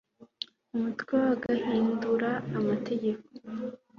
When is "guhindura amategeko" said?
1.43-3.25